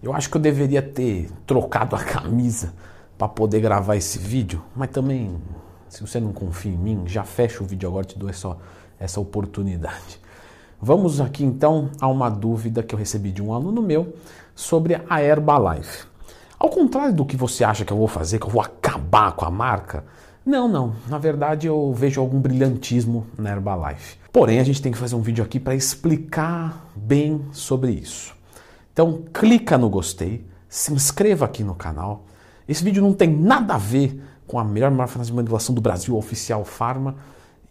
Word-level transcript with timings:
Eu 0.00 0.14
acho 0.14 0.30
que 0.30 0.36
eu 0.36 0.40
deveria 0.40 0.80
ter 0.80 1.28
trocado 1.44 1.96
a 1.96 1.98
camisa 1.98 2.72
para 3.16 3.26
poder 3.26 3.60
gravar 3.60 3.96
esse 3.96 4.16
vídeo, 4.16 4.62
mas 4.76 4.90
também, 4.90 5.36
se 5.88 6.00
você 6.00 6.20
não 6.20 6.32
confia 6.32 6.70
em 6.70 6.76
mim, 6.76 7.02
já 7.06 7.24
fecha 7.24 7.64
o 7.64 7.66
vídeo 7.66 7.88
agora, 7.88 8.04
te 8.04 8.16
dou 8.16 8.30
essa, 8.30 8.56
essa 9.00 9.18
oportunidade. 9.18 10.20
Vamos 10.80 11.20
aqui 11.20 11.42
então 11.42 11.90
a 12.00 12.06
uma 12.06 12.30
dúvida 12.30 12.80
que 12.80 12.94
eu 12.94 12.98
recebi 12.98 13.32
de 13.32 13.42
um 13.42 13.52
aluno 13.52 13.82
meu 13.82 14.14
sobre 14.54 15.02
a 15.08 15.20
Herbalife. 15.20 16.06
Ao 16.56 16.68
contrário 16.68 17.12
do 17.12 17.24
que 17.24 17.36
você 17.36 17.64
acha 17.64 17.84
que 17.84 17.92
eu 17.92 17.96
vou 17.96 18.06
fazer, 18.06 18.38
que 18.38 18.46
eu 18.46 18.50
vou 18.50 18.62
acabar 18.62 19.32
com 19.32 19.44
a 19.44 19.50
marca, 19.50 20.04
não, 20.46 20.68
não. 20.68 20.94
Na 21.08 21.18
verdade, 21.18 21.66
eu 21.66 21.92
vejo 21.92 22.20
algum 22.20 22.40
brilhantismo 22.40 23.26
na 23.36 23.50
Herbalife. 23.50 24.16
Porém, 24.32 24.60
a 24.60 24.64
gente 24.64 24.80
tem 24.80 24.92
que 24.92 24.98
fazer 24.98 25.16
um 25.16 25.20
vídeo 25.20 25.42
aqui 25.42 25.58
para 25.58 25.74
explicar 25.74 26.86
bem 26.94 27.44
sobre 27.50 27.90
isso. 27.90 28.37
Então, 28.98 29.22
clica 29.32 29.78
no 29.78 29.88
gostei, 29.88 30.44
se 30.68 30.92
inscreva 30.92 31.44
aqui 31.44 31.62
no 31.62 31.72
canal. 31.72 32.26
Esse 32.68 32.82
vídeo 32.82 33.00
não 33.00 33.12
tem 33.12 33.30
nada 33.30 33.76
a 33.76 33.78
ver 33.78 34.20
com 34.44 34.58
a 34.58 34.64
melhor 34.64 34.90
máquina 34.90 35.22
de 35.22 35.32
manipulação 35.32 35.72
do 35.72 35.80
Brasil, 35.80 36.16
Oficial 36.16 36.64
Pharma, 36.64 37.14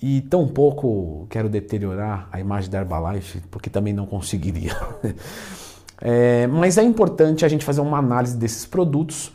e 0.02 0.22
tampouco 0.22 1.28
quero 1.30 1.50
deteriorar 1.50 2.30
a 2.32 2.40
imagem 2.40 2.70
da 2.70 2.78
Herbalife, 2.78 3.42
porque 3.52 3.70
também 3.70 3.92
não 3.92 4.06
conseguiria. 4.06 4.72
é, 6.00 6.48
mas 6.48 6.78
é 6.78 6.84
importante 6.84 7.44
a 7.44 7.50
gente 7.50 7.66
fazer 7.66 7.82
uma 7.82 7.98
análise 7.98 8.38
desses 8.38 8.66
produtos 8.66 9.30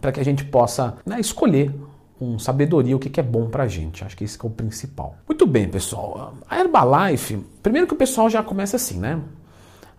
para 0.00 0.12
que 0.12 0.20
a 0.20 0.24
gente 0.24 0.44
possa 0.44 0.96
né, 1.04 1.18
escolher 1.18 1.74
com 2.20 2.38
sabedoria 2.38 2.94
o 2.94 3.00
que, 3.00 3.18
é 3.18 3.22
bom 3.24 3.48
para 3.48 3.64
a 3.64 3.66
gente. 3.66 4.04
Acho 4.04 4.16
que 4.16 4.22
esse 4.22 4.38
que 4.38 4.46
é 4.46 4.48
o 4.48 4.52
principal. 4.52 5.16
Muito 5.28 5.44
bem, 5.44 5.68
pessoal. 5.68 6.34
A 6.48 6.60
Herbalife, 6.60 7.44
primeiro 7.60 7.88
que 7.88 7.94
o 7.94 7.96
pessoal 7.96 8.30
já 8.30 8.44
começa 8.44 8.76
assim, 8.76 9.00
né? 9.00 9.20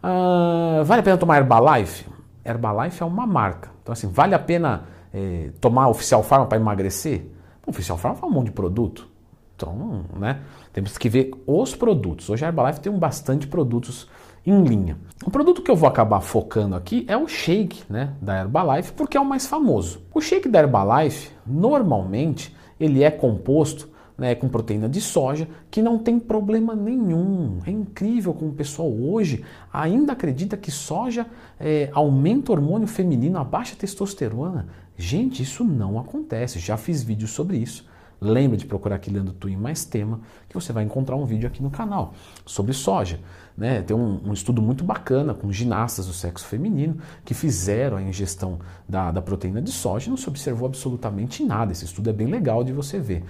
Uh, 0.03 0.83
vale 0.83 1.01
a 1.01 1.03
pena 1.03 1.17
tomar 1.17 1.37
Herbalife? 1.37 2.05
Herbalife 2.43 3.01
é 3.01 3.05
uma 3.05 3.27
marca. 3.27 3.69
Então, 3.81 3.93
assim, 3.93 4.07
vale 4.07 4.33
a 4.33 4.39
pena 4.39 4.85
é, 5.13 5.51
tomar 5.59 5.87
Oficial 5.89 6.23
Pharma 6.23 6.45
para 6.45 6.57
emagrecer? 6.57 7.25
O 7.65 7.69
Oficial 7.69 7.97
Pharma 7.97 8.17
faz 8.17 8.31
um 8.31 8.35
monte 8.35 8.47
de 8.47 8.51
produto. 8.51 9.07
Então, 9.55 10.03
né? 10.17 10.41
Temos 10.73 10.97
que 10.97 11.07
ver 11.07 11.31
os 11.45 11.75
produtos. 11.75 12.29
Hoje 12.29 12.43
a 12.43 12.47
Herbalife 12.47 12.79
tem 12.79 12.91
bastante 12.91 13.45
produtos 13.45 14.07
em 14.45 14.63
linha. 14.63 14.97
O 15.23 15.29
produto 15.29 15.61
que 15.61 15.69
eu 15.69 15.75
vou 15.75 15.87
acabar 15.87 16.19
focando 16.19 16.75
aqui 16.75 17.05
é 17.07 17.15
o 17.15 17.27
shake 17.27 17.83
né, 17.87 18.13
da 18.19 18.39
Herbalife, 18.39 18.91
porque 18.93 19.15
é 19.15 19.21
o 19.21 19.25
mais 19.25 19.45
famoso. 19.45 20.01
O 20.13 20.19
shake 20.19 20.49
da 20.49 20.59
Herbalife, 20.59 21.31
normalmente, 21.45 22.55
ele 22.79 23.03
é 23.03 23.11
composto 23.11 23.87
né, 24.17 24.35
com 24.35 24.47
proteína 24.47 24.87
de 24.87 25.01
soja, 25.01 25.47
que 25.69 25.81
não 25.81 25.97
tem 25.97 26.19
problema 26.19 26.75
nenhum. 26.75 27.59
É 27.65 27.71
incrível 27.71 28.33
como 28.33 28.51
o 28.51 28.53
pessoal 28.53 28.91
hoje 28.91 29.43
ainda 29.71 30.13
acredita 30.13 30.55
que 30.55 30.71
soja 30.71 31.25
é, 31.59 31.89
aumenta 31.93 32.51
o 32.51 32.55
hormônio 32.55 32.87
feminino, 32.87 33.37
abaixa 33.37 33.73
a 33.73 33.77
testosterona. 33.77 34.67
Gente, 34.97 35.41
isso 35.41 35.63
não 35.63 35.99
acontece. 35.99 36.59
Já 36.59 36.77
fiz 36.77 37.03
vídeos 37.03 37.31
sobre 37.31 37.57
isso. 37.57 37.89
Lembre 38.23 38.55
de 38.55 38.67
procurar 38.67 38.97
aqui 38.97 39.09
Leandro 39.09 39.33
Twin 39.33 39.55
mais 39.55 39.83
tema, 39.83 40.19
que 40.47 40.53
você 40.53 40.71
vai 40.71 40.83
encontrar 40.83 41.15
um 41.15 41.25
vídeo 41.25 41.47
aqui 41.47 41.63
no 41.63 41.71
canal 41.71 42.13
sobre 42.45 42.71
soja. 42.71 43.19
Né? 43.57 43.81
Tem 43.81 43.97
um, 43.97 44.29
um, 44.29 44.31
estudo 44.31 44.61
muito 44.61 44.83
bacana 44.83 45.33
com 45.33 45.51
ginastas 45.51 46.05
do 46.05 46.13
sexo 46.13 46.45
feminino 46.45 46.97
que 47.25 47.33
fizeram 47.33 47.97
a 47.97 48.01
ingestão 48.01 48.59
da, 48.87 49.11
da 49.11 49.23
proteína 49.23 49.59
de 49.59 49.71
soja 49.71 50.05
e 50.05 50.09
não 50.11 50.17
se 50.17 50.29
observou 50.29 50.67
absolutamente 50.67 51.43
nada. 51.43 51.71
Esse 51.71 51.85
estudo 51.85 52.11
é 52.11 52.13
bem 52.13 52.27
legal 52.27 52.63
de 52.63 52.71
você 52.71 52.99
ver. 52.99 53.23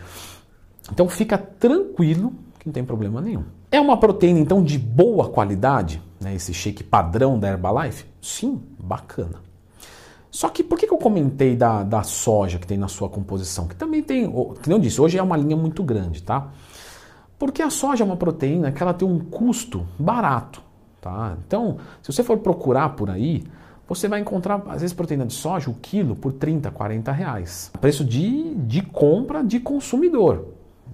Então 0.91 1.09
fica 1.09 1.37
tranquilo 1.37 2.33
que 2.59 2.67
não 2.67 2.73
tem 2.73 2.83
problema 2.83 3.19
nenhum. 3.19 3.43
É 3.71 3.79
uma 3.79 3.97
proteína 3.97 4.39
então 4.39 4.63
de 4.63 4.77
boa 4.77 5.29
qualidade, 5.29 6.01
né, 6.19 6.35
esse 6.35 6.53
shake 6.53 6.83
padrão 6.83 7.39
da 7.39 7.49
Herbalife? 7.49 8.05
Sim, 8.21 8.61
bacana. 8.79 9.39
Só 10.29 10.47
que 10.47 10.63
por 10.63 10.77
que 10.77 10.89
eu 10.89 10.97
comentei 10.97 11.55
da, 11.55 11.83
da 11.83 12.03
soja 12.03 12.57
que 12.57 12.65
tem 12.65 12.77
na 12.77 12.87
sua 12.87 13.09
composição? 13.09 13.67
Que 13.67 13.75
também 13.75 14.01
tem, 14.01 14.31
que 14.61 14.69
não 14.69 14.79
disse, 14.79 15.01
hoje 15.01 15.17
é 15.17 15.23
uma 15.23 15.35
linha 15.35 15.57
muito 15.57 15.83
grande, 15.83 16.23
tá? 16.23 16.49
Porque 17.37 17.61
a 17.61 17.69
soja 17.69 18.03
é 18.03 18.05
uma 18.05 18.15
proteína 18.15 18.71
que 18.71 18.81
ela 18.81 18.93
tem 18.93 19.07
um 19.07 19.19
custo 19.19 19.85
barato, 19.97 20.61
tá? 21.01 21.35
Então, 21.45 21.77
se 22.01 22.11
você 22.13 22.23
for 22.23 22.37
procurar 22.37 22.89
por 22.89 23.09
aí, 23.09 23.43
você 23.87 24.07
vai 24.07 24.21
encontrar, 24.21 24.61
às 24.67 24.81
vezes, 24.81 24.93
proteína 24.93 25.25
de 25.25 25.33
soja, 25.33 25.69
o 25.69 25.73
quilo, 25.73 26.15
por 26.15 26.31
30, 26.31 26.71
40 26.71 27.11
reais. 27.11 27.71
Preço 27.81 28.05
de, 28.05 28.55
de 28.55 28.81
compra 28.81 29.43
de 29.43 29.59
consumidor. 29.59 30.45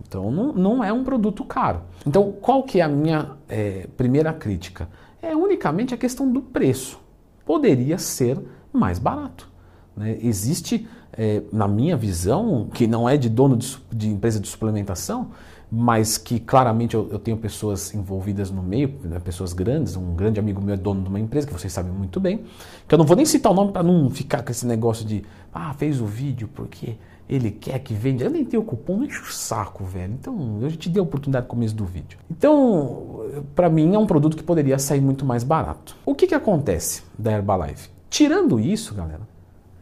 Então 0.07 0.31
não, 0.31 0.53
não 0.53 0.83
é 0.83 0.91
um 0.91 1.03
produto 1.03 1.43
caro. 1.43 1.81
Então 2.05 2.31
qual 2.31 2.63
que 2.63 2.79
é 2.79 2.83
a 2.83 2.87
minha 2.87 3.31
é, 3.47 3.87
primeira 3.97 4.33
crítica? 4.33 4.87
É 5.21 5.35
unicamente 5.35 5.93
a 5.93 5.97
questão 5.97 6.31
do 6.31 6.41
preço. 6.41 6.99
Poderia 7.45 7.97
ser 7.97 8.39
mais 8.71 8.99
barato. 8.99 9.49
Né? 9.95 10.17
Existe, 10.21 10.87
é, 11.11 11.41
na 11.51 11.67
minha 11.67 11.97
visão, 11.97 12.69
que 12.73 12.87
não 12.87 13.09
é 13.09 13.17
de 13.17 13.29
dono 13.29 13.57
de, 13.57 13.77
de 13.91 14.09
empresa 14.09 14.39
de 14.39 14.47
suplementação, 14.47 15.31
mas 15.69 16.17
que 16.17 16.39
claramente 16.39 16.95
eu, 16.95 17.09
eu 17.11 17.19
tenho 17.19 17.35
pessoas 17.35 17.93
envolvidas 17.93 18.49
no 18.49 18.63
meio, 18.63 18.93
né, 19.03 19.19
pessoas 19.19 19.51
grandes, 19.51 19.97
um 19.97 20.15
grande 20.15 20.39
amigo 20.39 20.61
meu 20.61 20.73
é 20.73 20.77
dono 20.77 21.01
de 21.01 21.09
uma 21.09 21.19
empresa, 21.19 21.45
que 21.45 21.53
vocês 21.53 21.73
sabem 21.73 21.91
muito 21.91 22.19
bem, 22.19 22.45
que 22.87 22.93
eu 22.93 22.97
não 22.97 23.05
vou 23.05 23.17
nem 23.17 23.25
citar 23.25 23.51
o 23.51 23.55
nome 23.55 23.73
para 23.73 23.83
não 23.83 24.09
ficar 24.09 24.43
com 24.43 24.51
esse 24.51 24.65
negócio 24.65 25.05
de, 25.05 25.25
ah, 25.53 25.73
fez 25.73 25.99
o 25.99 26.05
vídeo 26.05 26.49
porque 26.53 26.95
ele 27.29 27.51
quer 27.51 27.79
que 27.79 27.93
venda. 27.93 28.23
Eu 28.23 28.29
nem 28.29 28.45
tenho 28.45 28.63
cupom, 28.63 29.03
enche 29.03 29.21
o 29.21 29.31
saco, 29.31 29.83
velho. 29.83 30.13
Então, 30.13 30.59
eu 30.61 30.71
te 30.71 30.89
dei 30.89 30.99
a 30.99 31.03
oportunidade 31.03 31.45
no 31.45 31.49
começo 31.49 31.75
do 31.75 31.85
vídeo. 31.85 32.17
Então, 32.29 33.25
para 33.53 33.69
mim, 33.69 33.93
é 33.93 33.99
um 33.99 34.07
produto 34.07 34.37
que 34.37 34.43
poderia 34.43 34.79
sair 34.79 35.01
muito 35.01 35.25
mais 35.25 35.43
barato. 35.43 35.95
O 36.05 36.15
que, 36.15 36.27
que 36.27 36.35
acontece 36.35 37.03
da 37.17 37.31
Herbalife? 37.31 37.89
Tirando 38.09 38.59
isso, 38.59 38.93
galera, 38.93 39.27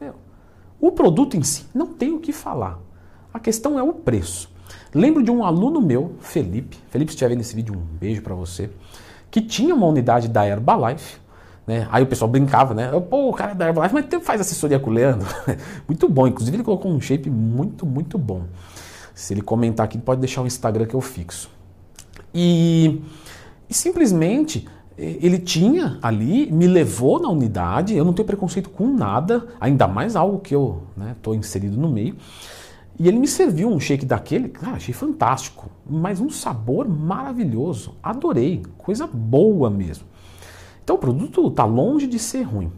meu, 0.02 0.16
o 0.80 0.92
produto 0.92 1.38
em 1.38 1.44
si 1.44 1.66
não 1.74 1.88
tem 1.88 2.12
o 2.12 2.20
que 2.20 2.34
falar. 2.34 2.80
A 3.34 3.40
questão 3.40 3.78
é 3.78 3.84
o 3.84 3.94
preço. 3.94 4.50
Lembro 4.94 5.22
de 5.22 5.30
um 5.30 5.44
aluno 5.44 5.82
meu, 5.82 6.16
Felipe. 6.20 6.78
Felipe, 6.90 7.12
se 7.12 7.16
estiver 7.16 7.30
vendo 7.30 7.42
esse 7.42 7.56
vídeo, 7.56 7.76
um 7.76 7.98
beijo 7.98 8.22
para 8.22 8.34
você. 8.34 8.72
Que 9.30 9.42
tinha 9.42 9.76
uma 9.76 9.86
unidade 9.86 10.28
da 10.28 10.48
Herbalife 10.48 11.20
né? 11.68 11.88
Aí 11.92 12.04
o 12.04 12.08
pessoal 12.08 12.30
brincava, 12.30 12.74
né? 12.74 12.90
Pô, 13.10 13.30
o 13.30 13.34
cara 13.34 13.54
da 13.54 13.68
Herbalife, 13.68 13.94
mas 13.94 14.24
faz 14.24 14.42
assessoria 14.42 14.80
com 14.80 14.90
o 14.90 14.94
Leandro. 14.94 15.28
muito 15.88 16.08
bom. 16.08 16.28
Inclusive, 16.28 16.58
ele 16.58 16.64
colocou 16.64 16.92
um 16.92 17.02
shape 17.02 17.30
muito, 17.30 17.86
muito 17.86 18.18
bom. 18.18 18.44
Se 19.14 19.34
ele 19.34 19.42
comentar 19.42 19.86
aqui, 19.86 19.98
pode 19.98 20.20
deixar 20.20 20.42
o 20.42 20.48
Instagram 20.48 20.86
que 20.86 20.96
eu 20.96 21.02
fixo. 21.02 21.50
E, 22.34 23.02
e 23.70 23.74
simplesmente 23.74 24.68
ele 24.98 25.40
tinha 25.40 25.98
ali, 26.02 26.52
me 26.52 26.68
levou 26.68 27.20
na 27.20 27.30
unidade. 27.30 27.96
Eu 27.96 28.06
não 28.06 28.14
tenho 28.14 28.26
preconceito 28.26 28.70
com 28.70 28.88
nada, 28.88 29.48
ainda 29.60 29.88
mais 29.88 30.16
algo 30.16 30.40
que 30.40 30.56
eu 30.56 30.84
estou 31.12 31.34
né, 31.34 31.40
inserido 31.40 31.78
no 31.78 31.90
meio. 31.90 32.16
E 32.98 33.08
ele 33.08 33.20
me 33.20 33.28
serviu 33.28 33.70
um 33.70 33.80
shake 33.80 34.06
daquele, 34.06 34.48
cara, 34.48 34.78
achei 34.78 34.94
fantástico, 34.94 35.70
mas 35.86 36.22
um 36.22 36.30
sabor 36.30 36.88
maravilhoso. 36.88 37.94
Adorei, 38.02 38.64
coisa 38.78 39.06
boa 39.06 39.70
mesmo. 39.70 40.06
Então 40.86 40.98
o 40.98 41.00
produto 41.00 41.48
está 41.48 41.66
longe 41.66 42.06
de 42.06 42.20
ser 42.20 42.44
ruim. 42.44 42.72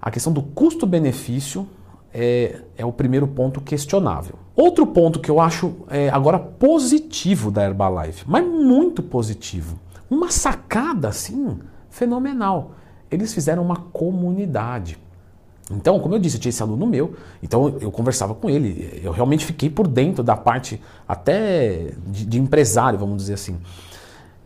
A 0.00 0.12
questão 0.12 0.32
do 0.32 0.40
custo-benefício 0.40 1.68
é, 2.14 2.60
é, 2.78 2.86
o 2.86 2.92
primeiro 2.92 3.26
ponto 3.26 3.60
questionável. 3.60 4.36
Outro 4.54 4.86
ponto 4.86 5.18
que 5.18 5.28
eu 5.28 5.40
acho 5.40 5.74
é, 5.90 6.08
agora 6.08 6.38
positivo 6.38 7.50
da 7.50 7.64
Herbalife, 7.64 8.24
mas 8.28 8.46
muito 8.46 9.02
positivo. 9.02 9.76
Uma 10.08 10.30
sacada 10.30 11.08
assim 11.08 11.58
fenomenal. 11.90 12.76
Eles 13.10 13.34
fizeram 13.34 13.64
uma 13.64 13.76
comunidade. 13.76 14.96
Então, 15.68 15.98
como 15.98 16.14
eu 16.14 16.20
disse, 16.20 16.36
eu 16.36 16.40
tinha 16.40 16.50
esse 16.50 16.62
aluno 16.62 16.86
meu, 16.86 17.16
então 17.42 17.76
eu 17.80 17.90
conversava 17.90 18.36
com 18.36 18.48
ele, 18.48 19.00
eu 19.02 19.10
realmente 19.10 19.44
fiquei 19.44 19.68
por 19.68 19.88
dentro 19.88 20.22
da 20.22 20.36
parte 20.36 20.80
até 21.08 21.90
de, 22.06 22.24
de 22.24 22.40
empresário, 22.40 22.96
vamos 22.96 23.16
dizer 23.16 23.34
assim. 23.34 23.58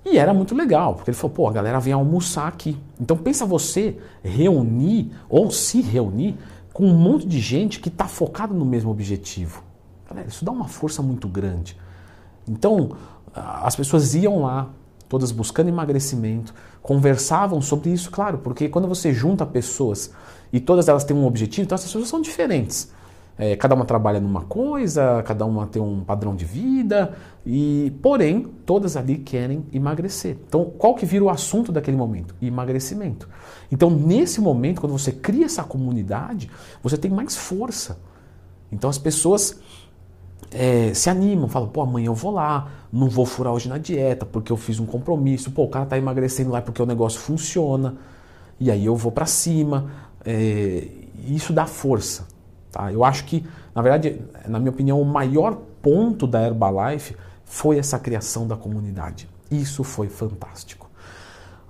E 0.04 0.16
era 0.16 0.32
muito 0.32 0.54
legal, 0.54 0.94
porque 0.94 1.10
ele 1.10 1.16
falou, 1.16 1.34
pô, 1.34 1.48
a 1.48 1.52
galera 1.52 1.78
vem 1.78 1.92
almoçar 1.92 2.48
aqui. 2.48 2.76
Então 2.98 3.16
pensa 3.16 3.44
você 3.44 3.98
reunir 4.22 5.12
ou 5.28 5.50
se 5.50 5.80
reunir 5.80 6.36
com 6.72 6.86
um 6.86 6.96
monte 6.96 7.26
de 7.26 7.38
gente 7.38 7.80
que 7.80 7.88
está 7.88 8.06
focado 8.06 8.54
no 8.54 8.64
mesmo 8.64 8.90
objetivo. 8.90 9.62
Galera, 10.08 10.28
isso 10.28 10.44
dá 10.44 10.50
uma 10.50 10.68
força 10.68 11.02
muito 11.02 11.28
grande. 11.28 11.76
Então 12.48 12.96
as 13.34 13.76
pessoas 13.76 14.14
iam 14.14 14.42
lá, 14.42 14.70
todas 15.08 15.30
buscando 15.30 15.68
emagrecimento, 15.68 16.54
conversavam 16.82 17.60
sobre 17.60 17.90
isso, 17.90 18.10
claro, 18.10 18.38
porque 18.38 18.68
quando 18.68 18.88
você 18.88 19.12
junta 19.12 19.44
pessoas 19.44 20.12
e 20.52 20.58
todas 20.58 20.88
elas 20.88 21.04
têm 21.04 21.16
um 21.16 21.26
objetivo, 21.26 21.66
então 21.66 21.76
as 21.76 21.82
pessoas 21.82 22.08
são 22.08 22.20
diferentes. 22.20 22.92
É, 23.42 23.56
cada 23.56 23.74
uma 23.74 23.86
trabalha 23.86 24.20
numa 24.20 24.42
coisa, 24.42 25.22
cada 25.22 25.46
uma 25.46 25.66
tem 25.66 25.80
um 25.80 26.04
padrão 26.04 26.36
de 26.36 26.44
vida, 26.44 27.14
e 27.46 27.90
porém 28.02 28.46
todas 28.66 28.98
ali 28.98 29.16
querem 29.16 29.64
emagrecer. 29.72 30.36
Então, 30.46 30.66
qual 30.76 30.94
que 30.94 31.06
vira 31.06 31.24
o 31.24 31.30
assunto 31.30 31.72
daquele 31.72 31.96
momento? 31.96 32.34
Emagrecimento. 32.42 33.26
Então, 33.72 33.88
nesse 33.88 34.42
momento, 34.42 34.82
quando 34.82 34.92
você 34.92 35.10
cria 35.10 35.46
essa 35.46 35.64
comunidade, 35.64 36.50
você 36.82 36.98
tem 36.98 37.10
mais 37.10 37.34
força. 37.34 37.98
Então, 38.70 38.90
as 38.90 38.98
pessoas 38.98 39.58
é, 40.50 40.92
se 40.92 41.08
animam, 41.08 41.48
falam, 41.48 41.70
pô, 41.70 41.80
amanhã 41.80 42.08
eu 42.08 42.14
vou 42.14 42.32
lá, 42.32 42.68
não 42.92 43.08
vou 43.08 43.24
furar 43.24 43.54
hoje 43.54 43.70
na 43.70 43.78
dieta, 43.78 44.26
porque 44.26 44.52
eu 44.52 44.56
fiz 44.58 44.78
um 44.78 44.84
compromisso, 44.84 45.50
pô, 45.50 45.64
o 45.64 45.68
cara 45.68 45.86
tá 45.86 45.96
emagrecendo 45.96 46.50
lá 46.50 46.60
porque 46.60 46.82
o 46.82 46.86
negócio 46.86 47.18
funciona. 47.18 47.96
e 48.60 48.70
aí 48.70 48.84
eu 48.84 48.96
vou 48.96 49.10
para 49.10 49.24
cima. 49.24 49.90
É, 50.26 50.88
isso 51.26 51.54
dá 51.54 51.64
força. 51.64 52.29
Tá? 52.70 52.92
Eu 52.92 53.04
acho 53.04 53.24
que, 53.24 53.44
na 53.74 53.82
verdade, 53.82 54.20
na 54.46 54.58
minha 54.58 54.70
opinião, 54.70 55.00
o 55.00 55.04
maior 55.04 55.58
ponto 55.82 56.26
da 56.26 56.46
Herbalife 56.46 57.16
foi 57.44 57.78
essa 57.78 57.98
criação 57.98 58.46
da 58.46 58.56
comunidade. 58.56 59.28
Isso 59.50 59.82
foi 59.82 60.08
fantástico. 60.08 60.88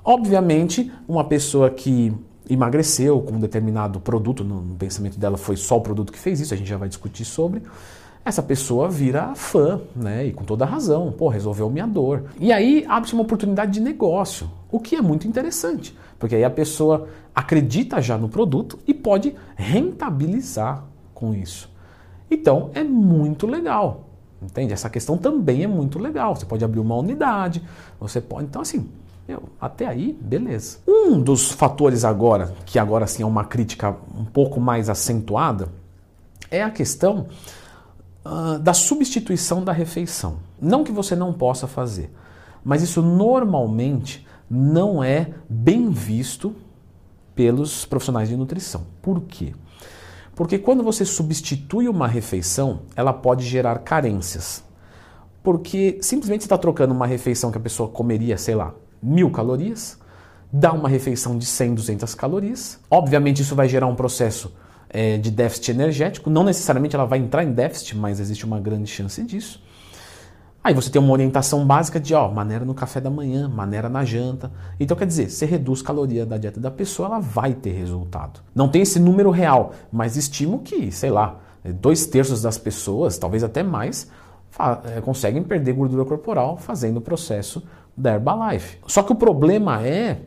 Obviamente, 0.05 0.93
uma 1.09 1.25
pessoa 1.25 1.71
que 1.71 2.13
emagreceu 2.49 3.21
com 3.21 3.35
um 3.35 3.41
determinado 3.41 4.01
produto, 4.01 4.43
no 4.43 4.75
pensamento 4.75 5.19
dela 5.19 5.37
foi 5.37 5.57
só 5.57 5.77
o 5.77 5.81
produto 5.81 6.13
que 6.13 6.19
fez 6.19 6.41
isso, 6.41 6.53
a 6.53 6.57
gente 6.57 6.69
já 6.69 6.77
vai 6.77 6.89
discutir 6.89 7.25
sobre. 7.25 7.63
Essa 8.25 8.43
pessoa 8.43 8.89
vira 8.89 9.35
fã, 9.35 9.81
né? 9.97 10.27
E 10.27 10.33
com 10.33 10.45
toda 10.45 10.67
razão, 10.67 11.11
pô, 11.13 11.29
resolveu 11.29 11.71
minha 11.71 11.87
dor. 11.87 12.25
E 12.39 12.53
aí 12.53 12.85
abre-se 12.87 13.15
uma 13.15 13.23
oportunidade 13.23 13.73
de 13.73 13.81
negócio, 13.81 14.51
o 14.71 14.79
que 14.79 14.97
é 14.97 15.01
muito 15.01 15.27
interessante, 15.27 15.97
porque 16.19 16.35
aí 16.35 16.45
a 16.45 16.51
pessoa 16.51 17.09
acredita 17.35 18.03
já 18.03 18.19
no 18.19 18.29
produto 18.29 18.79
e 18.87 18.93
pode 18.93 19.35
rentabilizar 19.57 20.85
com 21.21 21.35
isso. 21.35 21.71
Então 22.31 22.71
é 22.75 22.83
muito 22.83 23.47
legal. 23.47 24.07
Entende? 24.43 24.73
Essa 24.73 24.89
questão 24.89 25.19
também 25.19 25.63
é 25.63 25.67
muito 25.67 25.99
legal. 25.99 26.35
Você 26.35 26.47
pode 26.47 26.65
abrir 26.65 26.81
uma 26.81 26.97
unidade, 26.97 27.63
você 28.01 28.23
pode. 28.23 28.47
Então, 28.47 28.63
assim, 28.63 28.89
eu, 29.29 29.43
até 29.61 29.87
aí, 29.87 30.19
beleza. 30.19 30.79
Um 30.89 31.21
dos 31.21 31.53
fatores 31.53 32.05
agora, 32.05 32.55
que 32.65 32.79
agora 32.79 33.07
sim 33.07 33.23
é 33.23 33.27
uma 33.27 33.45
crítica 33.45 33.95
um 34.17 34.25
pouco 34.25 34.59
mais 34.59 34.89
acentuada, 34.89 35.69
é 36.51 36.63
a 36.63 36.71
questão 36.71 37.27
uh, 38.25 38.59
da 38.59 38.73
substituição 38.73 39.63
da 39.63 39.73
refeição. 39.73 40.39
Não 40.61 40.83
que 40.83 40.91
você 40.91 41.15
não 41.15 41.35
possa 41.35 41.67
fazer, 41.67 42.11
mas 42.65 42.83
isso 42.83 43.03
normalmente 43.03 44.27
não 44.49 45.05
é 45.05 45.31
bem 45.49 45.91
visto 45.91 46.55
pelos 47.35 47.85
profissionais 47.85 48.29
de 48.29 48.37
nutrição. 48.37 48.87
Por 49.01 49.21
quê? 49.23 49.53
Porque 50.35 50.59
quando 50.59 50.83
você 50.83 51.05
substitui 51.05 51.89
uma 51.89 52.09
refeição, 52.09 52.83
ela 52.97 53.13
pode 53.13 53.45
gerar 53.47 53.79
carências. 53.81 54.65
Porque 55.43 55.99
simplesmente 56.01 56.43
está 56.43 56.57
trocando 56.57 56.95
uma 56.95 57.07
refeição 57.07 57.51
que 57.51 57.59
a 57.59 57.61
pessoa 57.61 57.89
comeria, 57.89 58.37
sei 58.37 58.55
lá, 58.55 58.75
mil 59.03 59.31
calorias, 59.31 59.99
dá 60.53 60.73
uma 60.73 60.89
refeição 60.89 61.39
de 61.39 61.47
100, 61.47 61.75
200 61.75 62.15
calorias. 62.15 62.79
Obviamente, 62.91 63.43
isso 63.43 63.55
vai 63.55 63.69
gerar 63.69 63.87
um 63.87 63.95
processo 63.95 64.53
é, 64.89 65.17
de 65.17 65.31
déficit 65.31 65.71
energético. 65.71 66.29
Não 66.29 66.45
necessariamente 66.45 66.95
ela 66.95 67.07
vai 67.07 67.19
entrar 67.19 67.45
em 67.45 67.53
déficit, 67.53 67.97
mas 67.97 68.21
existe 68.21 68.45
uma 68.45 68.61
grande 68.61 68.91
chance 68.91 69.23
disso. 69.25 69.63
Aí 70.63 70.75
você 70.75 70.91
tem 70.91 71.01
uma 71.01 71.13
orientação 71.13 71.67
básica 71.67 71.99
de 71.99 72.15
ó, 72.15 72.31
maneira 72.31 72.67
no 72.67 72.75
café 72.75 73.01
da 73.01 73.09
manhã, 73.09 73.49
maneira 73.49 73.89
na 73.89 74.05
janta. 74.05 74.53
Então 74.79 74.95
quer 74.95 75.07
dizer, 75.07 75.31
você 75.31 75.47
reduz 75.47 75.81
caloria 75.81 76.27
da 76.27 76.37
dieta 76.37 76.61
da 76.61 76.71
pessoa, 76.71 77.07
ela 77.07 77.19
vai 77.19 77.55
ter 77.55 77.73
resultado. 77.73 78.41
Não 78.55 78.69
tem 78.69 78.83
esse 78.83 79.01
número 79.01 79.31
real, 79.31 79.73
mas 79.91 80.17
estimo 80.17 80.59
que, 80.59 80.93
sei 80.93 81.11
lá, 81.11 81.39
dois 81.65 82.07
terços 82.07 82.43
das 82.43 82.59
pessoas, 82.59 83.17
talvez 83.17 83.43
até 83.43 83.63
mais, 83.63 84.11
é, 84.95 85.01
conseguem 85.01 85.43
perder 85.43 85.73
gordura 85.73 86.05
corporal 86.05 86.59
fazendo 86.59 86.99
o 86.99 87.01
processo 87.01 87.63
da 87.97 88.13
Herbalife. 88.13 88.79
Só 88.87 89.03
que 89.03 89.13
o 89.13 89.15
problema 89.15 89.83
é 89.87 90.19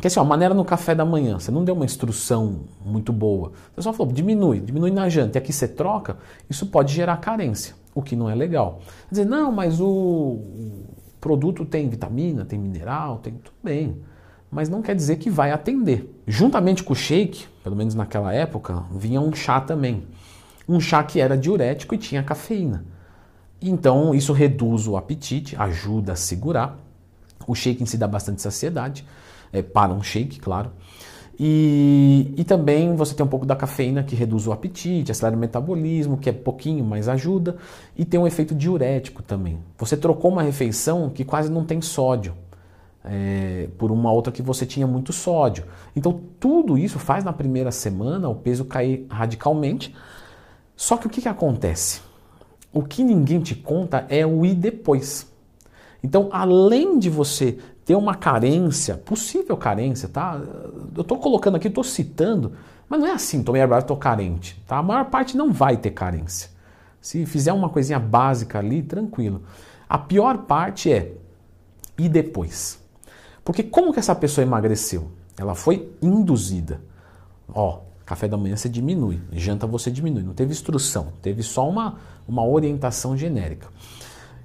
que 0.00 0.06
assim, 0.06 0.18
ó, 0.18 0.24
maneira 0.24 0.54
no 0.54 0.64
café 0.64 0.94
da 0.94 1.04
manhã, 1.04 1.38
você 1.38 1.50
não 1.50 1.64
deu 1.64 1.74
uma 1.74 1.84
instrução 1.84 2.60
muito 2.84 3.12
boa. 3.12 3.52
Você 3.74 3.82
só 3.82 3.92
falou, 3.92 4.12
diminui, 4.12 4.58
diminui 4.58 4.90
na 4.90 5.08
janta, 5.08 5.36
e 5.36 5.38
aqui 5.38 5.52
você 5.52 5.68
troca, 5.68 6.16
isso 6.48 6.66
pode 6.66 6.94
gerar 6.94 7.18
carência, 7.18 7.74
o 7.94 8.02
que 8.02 8.16
não 8.16 8.28
é 8.28 8.34
legal. 8.34 8.80
Dizer, 9.10 9.24
não, 9.24 9.52
mas 9.52 9.80
o 9.80 10.40
produto 11.20 11.64
tem 11.64 11.88
vitamina, 11.88 12.44
tem 12.44 12.58
mineral, 12.58 13.18
tem 13.18 13.34
tudo 13.34 13.54
bem. 13.62 14.02
Mas 14.50 14.68
não 14.68 14.82
quer 14.82 14.94
dizer 14.94 15.16
que 15.16 15.30
vai 15.30 15.50
atender. 15.50 16.22
Juntamente 16.26 16.82
com 16.82 16.92
o 16.92 16.96
shake, 16.96 17.46
pelo 17.62 17.76
menos 17.76 17.94
naquela 17.94 18.34
época, 18.34 18.84
vinha 18.90 19.20
um 19.20 19.32
chá 19.32 19.60
também. 19.60 20.06
Um 20.68 20.78
chá 20.78 21.02
que 21.02 21.20
era 21.20 21.36
diurético 21.36 21.94
e 21.94 21.98
tinha 21.98 22.22
cafeína. 22.22 22.84
Então, 23.60 24.14
isso 24.14 24.32
reduz 24.32 24.86
o 24.88 24.96
apetite, 24.96 25.56
ajuda 25.56 26.12
a 26.12 26.16
segurar. 26.16 26.76
O 27.46 27.54
shake 27.54 27.82
em 27.82 27.86
si 27.86 27.96
dá 27.96 28.06
bastante 28.06 28.42
saciedade, 28.42 29.06
é, 29.52 29.62
para 29.62 29.92
um 29.92 30.02
shake, 30.02 30.40
claro. 30.40 30.70
E, 31.38 32.34
e, 32.36 32.44
também 32.44 32.94
você 32.94 33.14
tem 33.14 33.24
um 33.24 33.28
pouco 33.28 33.46
da 33.46 33.56
cafeína 33.56 34.02
que 34.02 34.14
reduz 34.14 34.46
o 34.46 34.52
apetite, 34.52 35.10
acelera 35.10 35.34
o 35.34 35.38
metabolismo, 35.38 36.18
que 36.18 36.28
é 36.28 36.32
pouquinho, 36.32 36.84
mas 36.84 37.08
ajuda. 37.08 37.56
E 37.96 38.04
tem 38.04 38.20
um 38.20 38.26
efeito 38.26 38.54
diurético 38.54 39.22
também. 39.22 39.58
Você 39.78 39.96
trocou 39.96 40.30
uma 40.30 40.42
refeição 40.42 41.08
que 41.10 41.24
quase 41.24 41.50
não 41.50 41.64
tem 41.64 41.80
sódio. 41.80 42.34
É, 43.04 43.68
por 43.78 43.90
uma 43.90 44.12
outra 44.12 44.32
que 44.32 44.42
você 44.42 44.64
tinha 44.64 44.86
muito 44.86 45.12
sódio. 45.12 45.64
Então 45.96 46.20
tudo 46.38 46.78
isso 46.78 47.00
faz 47.00 47.24
na 47.24 47.32
primeira 47.32 47.72
semana 47.72 48.28
o 48.28 48.34
peso 48.36 48.64
cair 48.64 49.06
radicalmente. 49.10 49.92
Só 50.76 50.96
que 50.96 51.08
o 51.08 51.10
que, 51.10 51.20
que 51.20 51.28
acontece? 51.28 52.00
O 52.72 52.82
que 52.82 53.02
ninguém 53.02 53.40
te 53.40 53.56
conta 53.56 54.06
é 54.08 54.24
o 54.24 54.46
e 54.46 54.54
depois. 54.54 55.26
Então, 56.02 56.28
além 56.32 56.98
de 56.98 57.08
você 57.08 57.58
ter 57.84 57.94
uma 57.94 58.14
carência, 58.14 58.96
possível 58.96 59.56
carência, 59.56 60.08
tá? 60.08 60.40
Eu 60.94 61.02
estou 61.02 61.18
colocando 61.18 61.56
aqui, 61.56 61.68
estou 61.68 61.84
citando, 61.84 62.52
mas 62.88 63.00
não 63.00 63.06
é 63.06 63.12
assim, 63.12 63.42
tomei 63.42 63.62
herbal, 63.62 63.80
estou 63.80 63.96
carente, 63.96 64.62
tá? 64.66 64.78
A 64.78 64.82
maior 64.82 65.06
parte 65.06 65.36
não 65.36 65.52
vai 65.52 65.76
ter 65.76 65.90
carência. 65.90 66.50
Se 67.00 67.26
fizer 67.26 67.52
uma 67.52 67.68
coisinha 67.68 67.98
básica 67.98 68.58
ali, 68.58 68.82
tranquilo. 68.82 69.42
A 69.88 69.98
pior 69.98 70.38
parte 70.38 70.92
é 70.92 71.12
e 71.98 72.08
depois. 72.08 72.80
Porque 73.44 73.62
como 73.62 73.92
que 73.92 73.98
essa 73.98 74.14
pessoa 74.14 74.44
emagreceu? 74.44 75.10
Ela 75.36 75.54
foi 75.54 75.90
induzida. 76.00 76.80
Ó, 77.48 77.80
Café 78.04 78.28
da 78.28 78.36
manhã 78.36 78.56
você 78.56 78.68
diminui, 78.68 79.20
janta 79.32 79.66
você 79.66 79.90
diminui. 79.90 80.22
Não 80.22 80.34
teve 80.34 80.52
instrução, 80.52 81.12
teve 81.22 81.42
só 81.42 81.68
uma, 81.68 81.98
uma 82.28 82.46
orientação 82.46 83.16
genérica. 83.16 83.68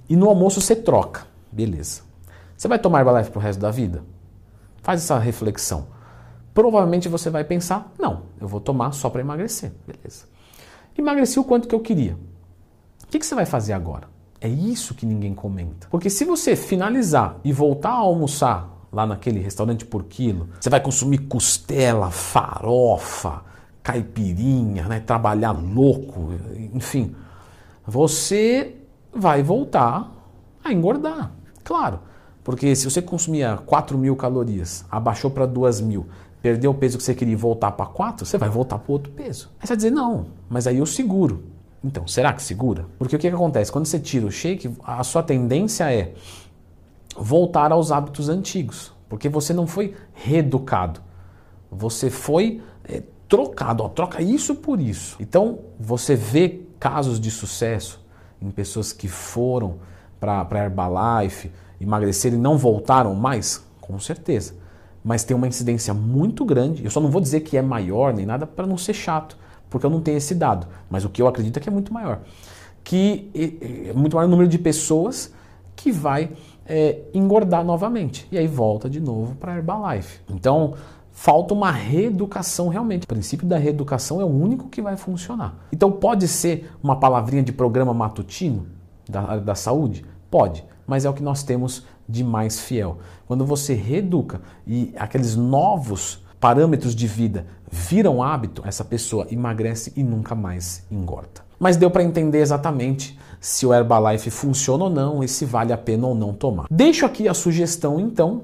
E 0.08 0.16
no 0.16 0.28
almoço 0.28 0.60
você 0.60 0.74
troca, 0.74 1.26
beleza. 1.52 2.07
Você 2.58 2.66
vai 2.66 2.78
tomar 2.80 2.98
Herbalife 2.98 3.30
pro 3.30 3.40
resto 3.40 3.60
da 3.60 3.70
vida? 3.70 4.02
Faz 4.82 5.04
essa 5.04 5.16
reflexão. 5.16 5.86
Provavelmente 6.52 7.08
você 7.08 7.30
vai 7.30 7.44
pensar: 7.44 7.92
não, 7.96 8.24
eu 8.40 8.48
vou 8.48 8.60
tomar 8.60 8.90
só 8.92 9.08
para 9.08 9.20
emagrecer, 9.20 9.72
beleza. 9.86 10.26
Emagreci 10.98 11.38
o 11.38 11.44
quanto 11.44 11.68
que 11.68 11.74
eu 11.74 11.78
queria. 11.78 12.18
O 13.04 13.06
que, 13.06 13.20
que 13.20 13.24
você 13.24 13.36
vai 13.36 13.46
fazer 13.46 13.74
agora? 13.74 14.08
É 14.40 14.48
isso 14.48 14.92
que 14.92 15.06
ninguém 15.06 15.34
comenta. 15.34 15.86
Porque 15.88 16.10
se 16.10 16.24
você 16.24 16.56
finalizar 16.56 17.36
e 17.44 17.52
voltar 17.52 17.90
a 17.90 17.98
almoçar 17.98 18.68
lá 18.92 19.06
naquele 19.06 19.38
restaurante 19.38 19.84
por 19.84 20.04
quilo, 20.04 20.48
você 20.60 20.68
vai 20.68 20.80
consumir 20.80 21.18
costela, 21.18 22.10
farofa, 22.10 23.42
caipirinha, 23.84 24.88
né? 24.88 24.98
trabalhar 24.98 25.52
louco, 25.52 26.32
enfim, 26.74 27.14
você 27.86 28.76
vai 29.14 29.44
voltar 29.44 30.12
a 30.64 30.72
engordar. 30.72 31.30
Claro, 31.62 32.00
porque 32.42 32.74
se 32.74 32.88
você 32.88 33.02
consumia 33.02 33.58
4 33.66 33.98
mil 33.98 34.16
calorias, 34.16 34.84
abaixou 34.90 35.30
para 35.30 35.46
2 35.46 35.80
mil, 35.80 36.06
perdeu 36.40 36.70
o 36.70 36.74
peso 36.74 36.96
que 36.96 37.04
você 37.04 37.14
queria 37.14 37.32
e 37.32 37.36
voltar 37.36 37.72
para 37.72 37.86
4, 37.86 38.24
você 38.24 38.38
vai 38.38 38.48
voltar 38.48 38.78
para 38.78 38.92
outro 38.92 39.12
peso. 39.12 39.50
Aí 39.60 39.66
você 39.66 39.68
vai 39.68 39.76
dizer, 39.76 39.90
não, 39.90 40.26
mas 40.48 40.66
aí 40.66 40.78
eu 40.78 40.86
seguro. 40.86 41.44
Então, 41.82 42.06
será 42.06 42.32
que 42.32 42.42
segura? 42.42 42.86
Porque 42.98 43.14
o 43.14 43.18
que, 43.18 43.28
que 43.28 43.34
acontece? 43.34 43.70
Quando 43.70 43.86
você 43.86 43.98
tira 43.98 44.26
o 44.26 44.30
shake, 44.30 44.74
a 44.82 45.02
sua 45.04 45.22
tendência 45.22 45.92
é 45.92 46.14
voltar 47.16 47.72
aos 47.72 47.92
hábitos 47.92 48.28
antigos, 48.28 48.92
porque 49.08 49.28
você 49.28 49.52
não 49.52 49.66
foi 49.66 49.94
reeducado. 50.12 51.00
Você 51.70 52.10
foi 52.10 52.62
é, 52.84 53.02
trocado, 53.28 53.84
ó, 53.84 53.88
troca 53.88 54.22
isso 54.22 54.54
por 54.54 54.80
isso. 54.80 55.16
Então 55.20 55.60
você 55.78 56.14
vê 56.16 56.62
casos 56.80 57.20
de 57.20 57.30
sucesso 57.30 58.00
em 58.40 58.50
pessoas 58.50 58.92
que 58.92 59.08
foram 59.08 59.76
para 60.20 60.64
Herbalife, 60.64 61.50
emagreceram 61.80 62.36
e 62.36 62.40
não 62.40 62.56
voltaram 62.58 63.14
mais? 63.14 63.64
Com 63.80 63.98
certeza. 63.98 64.54
Mas 65.02 65.24
tem 65.24 65.36
uma 65.36 65.46
incidência 65.46 65.94
muito 65.94 66.44
grande. 66.44 66.84
Eu 66.84 66.90
só 66.90 67.00
não 67.00 67.10
vou 67.10 67.20
dizer 67.20 67.40
que 67.40 67.56
é 67.56 67.62
maior 67.62 68.12
nem 68.12 68.26
nada 68.26 68.46
para 68.46 68.66
não 68.66 68.76
ser 68.76 68.94
chato, 68.94 69.36
porque 69.70 69.86
eu 69.86 69.90
não 69.90 70.00
tenho 70.00 70.16
esse 70.16 70.34
dado. 70.34 70.66
Mas 70.90 71.04
o 71.04 71.08
que 71.08 71.22
eu 71.22 71.28
acredito 71.28 71.56
é 71.56 71.60
que 71.60 71.68
é 71.68 71.72
muito 71.72 71.92
maior. 71.92 72.20
Que 72.84 73.30
é 73.88 73.92
muito 73.92 74.16
maior 74.16 74.26
o 74.26 74.30
número 74.30 74.48
de 74.48 74.58
pessoas 74.58 75.32
que 75.74 75.92
vai 75.92 76.30
é, 76.66 77.02
engordar 77.14 77.64
novamente. 77.64 78.26
E 78.30 78.36
aí 78.36 78.46
volta 78.46 78.90
de 78.90 79.00
novo 79.00 79.36
para 79.36 79.56
Herbalife. 79.56 80.20
Então, 80.28 80.74
falta 81.10 81.54
uma 81.54 81.70
reeducação 81.70 82.68
realmente. 82.68 83.04
O 83.04 83.08
princípio 83.08 83.46
da 83.46 83.56
reeducação 83.56 84.20
é 84.20 84.24
o 84.24 84.28
único 84.28 84.68
que 84.68 84.82
vai 84.82 84.96
funcionar. 84.96 85.54
Então 85.72 85.90
pode 85.90 86.28
ser 86.28 86.70
uma 86.82 86.96
palavrinha 86.96 87.42
de 87.42 87.52
programa 87.52 87.94
matutino 87.94 88.77
da 89.10 89.38
da 89.38 89.54
saúde? 89.54 90.04
Pode, 90.30 90.64
mas 90.86 91.04
é 91.04 91.10
o 91.10 91.14
que 91.14 91.22
nós 91.22 91.42
temos 91.42 91.84
de 92.08 92.24
mais 92.24 92.58
fiel. 92.58 92.98
Quando 93.26 93.44
você 93.44 93.74
reeduca 93.74 94.40
e 94.66 94.92
aqueles 94.96 95.36
novos 95.36 96.24
parâmetros 96.40 96.94
de 96.94 97.06
vida 97.06 97.46
viram 97.70 98.22
hábito, 98.22 98.62
essa 98.64 98.84
pessoa 98.84 99.26
emagrece 99.30 99.92
e 99.96 100.02
nunca 100.02 100.34
mais 100.34 100.84
engorda. 100.90 101.46
Mas 101.58 101.76
deu 101.76 101.90
para 101.90 102.02
entender 102.02 102.38
exatamente 102.38 103.18
se 103.40 103.66
o 103.66 103.74
Herbalife 103.74 104.30
funciona 104.30 104.84
ou 104.84 104.90
não 104.90 105.22
e 105.22 105.28
se 105.28 105.44
vale 105.44 105.72
a 105.72 105.78
pena 105.78 106.06
ou 106.06 106.14
não 106.14 106.32
tomar. 106.32 106.66
Deixo 106.70 107.04
aqui 107.04 107.28
a 107.28 107.34
sugestão 107.34 107.98
então 107.98 108.42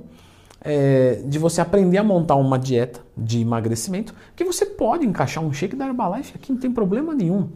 é, 0.61 1.23
de 1.25 1.39
você 1.39 1.61
aprender 1.61 1.99
a 1.99 2.03
montar 2.03 2.37
uma 2.37 2.59
dieta 2.59 3.01
de 3.17 3.41
emagrecimento 3.41 4.15
que 4.35 4.45
você 4.45 4.67
pode 4.67 5.07
encaixar 5.07 5.45
um 5.45 5.53
shake 5.53 5.77
da 5.77 5.87
Herbalife 5.87 6.33
aqui, 6.35 6.53
não 6.53 6.59
tem 6.59 6.73
problema 6.73 7.15
nenhum. 7.15 7.49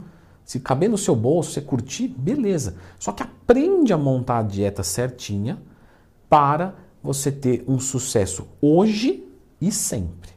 Se 0.48 0.58
caber 0.58 0.88
no 0.88 0.96
seu 0.96 1.14
bolso, 1.14 1.50
você 1.52 1.60
curtir, 1.60 2.08
beleza. 2.08 2.76
Só 2.98 3.12
que 3.12 3.22
aprende 3.22 3.92
a 3.92 3.98
montar 3.98 4.38
a 4.38 4.42
dieta 4.42 4.82
certinha 4.82 5.60
para 6.26 6.74
você 7.02 7.30
ter 7.30 7.62
um 7.68 7.78
sucesso 7.78 8.48
hoje 8.58 9.28
e 9.60 9.70
sempre. 9.70 10.30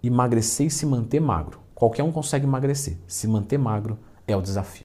Emagrecer 0.00 0.68
e 0.68 0.70
se 0.70 0.86
manter 0.86 1.18
magro. 1.18 1.58
Qualquer 1.74 2.04
um 2.04 2.12
consegue 2.12 2.46
emagrecer. 2.46 2.96
Se 3.08 3.26
manter 3.26 3.58
magro 3.58 3.98
é 4.24 4.36
o 4.36 4.40
desafio. 4.40 4.72